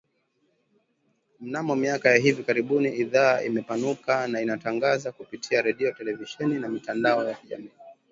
[1.39, 7.33] Mnamo miaka ya hivi karibuni idhaa imepanuka na inatangaza kupitia redio televisheni na mitandao ya
[7.33, 7.69] kijamii